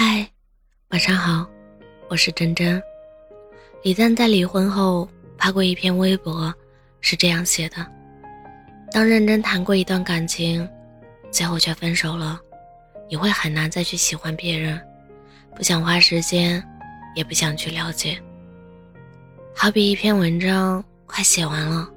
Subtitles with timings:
[0.00, 0.24] 嗨，
[0.90, 1.44] 晚上好，
[2.08, 2.80] 我是真真。
[3.82, 6.54] 李诞在离婚后发过一篇微博，
[7.00, 7.84] 是这样写的：
[8.92, 10.68] 当认真谈过一段感情，
[11.32, 12.40] 最后却分手了，
[13.10, 14.80] 你会很难再去喜欢别人，
[15.56, 16.62] 不想花时间，
[17.16, 18.22] 也不想去了解。
[19.52, 21.90] 好比一篇文章快写完了，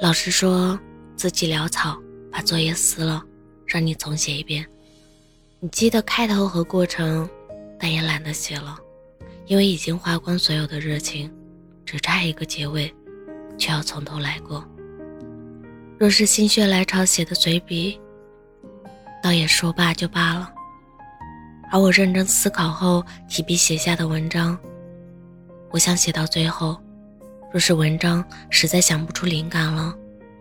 [0.00, 0.76] 老师说
[1.14, 1.96] 字迹潦草，
[2.32, 3.22] 把作业撕了，
[3.64, 4.68] 让你重写一遍。
[5.60, 7.28] 你记得开头和过程，
[7.80, 8.78] 但也懒得写了，
[9.46, 11.28] 因为已经花光所有的热情，
[11.84, 12.94] 只差一个结尾，
[13.58, 14.64] 却要从头来过。
[15.98, 17.98] 若是心血来潮写的随笔，
[19.20, 20.48] 倒也说罢就罢了。
[21.72, 24.56] 而我认真思考后提笔写下的文章，
[25.70, 26.80] 我想写到最后，
[27.52, 29.92] 若是文章实在想不出灵感了，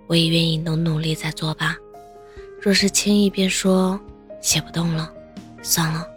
[0.05, 1.75] 我也愿意努努力再做吧。
[2.61, 3.99] 若是轻易便说。
[4.41, 5.12] 写不动了，
[5.62, 6.08] 算了，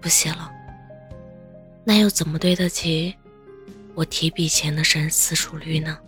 [0.00, 0.50] 不写了。
[1.84, 3.14] 那又怎么对得起
[3.94, 5.98] 我提笔前的深思熟虑呢？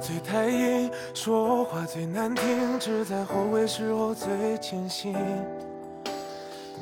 [0.00, 5.14] 最太硬，说话最难听，只在后悔时候最清醒。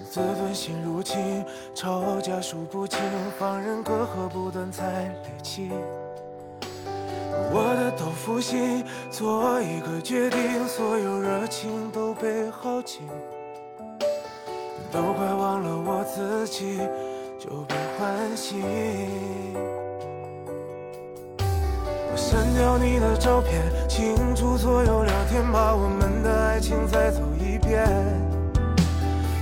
[0.08, 3.00] 自尊心入侵，吵架数不清，
[3.39, 4.84] 放任隔阂不断才
[5.24, 5.70] 累积。
[7.50, 13.02] 我的豆腐心，做一个决定，所有热情都被耗尽，
[14.92, 16.78] 都快忘了我自己，
[17.39, 18.62] 就别唤醒。
[22.19, 27.86] 删掉你的照片，清除所有聊天，把我们的爱情再走一遍。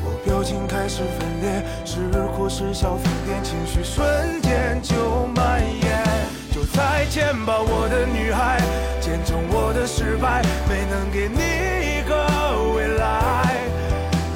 [0.05, 6.04] 我表情开始分裂，是哭是笑疯癫，情绪瞬间就蔓延。
[6.53, 8.60] 就再见吧，我的女孩，
[9.00, 11.41] 见证我的失败，没能给你
[11.97, 12.15] 一个
[12.76, 13.56] 未来。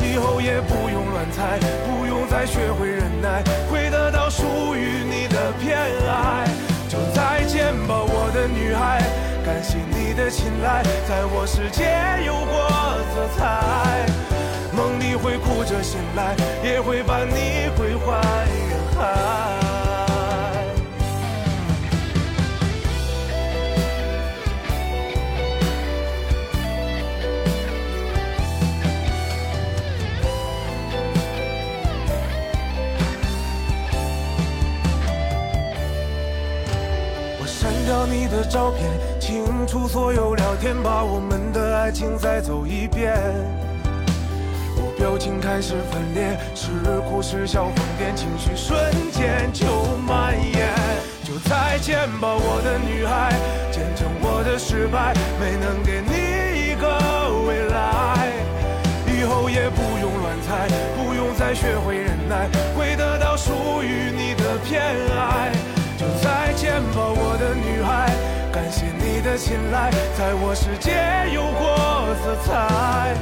[0.03, 2.90] 以后也不用乱猜，不用再学会
[9.51, 11.83] 感谢你的青睐，在我世界
[12.25, 12.71] 有过
[13.11, 14.07] 色彩。
[14.73, 17.60] 梦里会哭着醒来，也会把你
[37.91, 43.13] 掉你的照片，清除所有聊天，把我们的爱情再走一遍。
[44.77, 48.79] 我表情开始分裂，是哭是笑疯癫，情绪瞬
[49.11, 49.67] 间就
[50.07, 50.69] 蔓延。
[51.25, 53.35] 就再见吧，我的女孩，
[53.73, 56.87] 见证我的失败，没能给你一个
[57.45, 58.31] 未来。
[59.09, 62.49] 以后也不用乱猜，不用再学会忍耐，
[62.79, 64.81] 会得到属于你的偏
[65.11, 65.51] 爱。
[66.01, 67.80] 就再见吧，我的女，
[68.53, 70.91] 感谢你的青睐，在我世界
[71.33, 73.15] 有过色彩。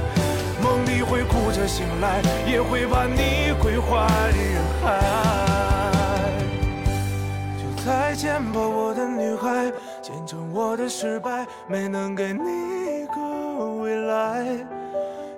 [0.62, 4.86] 梦里会哭着醒来，也会把你归还人海。
[7.58, 14.44] 就再见吧，我的女孩，见证我的失败，没能给你一个未来。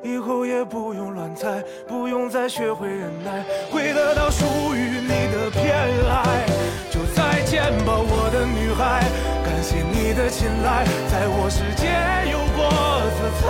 [0.03, 5.71] 以后也不用乱猜，不用再学会忍耐，会得到属于你的偏
[6.09, 6.50] 爱。
[7.71, 9.05] 见吧，我的女孩，
[9.45, 11.87] 感谢你的青睐，在我世界
[12.31, 12.69] 有过
[13.17, 13.47] 色彩。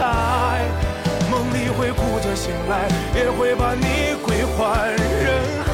[1.31, 5.71] 梦里会哭着醒来，也会把你归还人海。